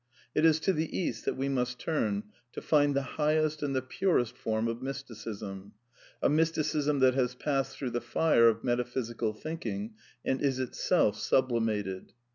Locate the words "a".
6.23-6.27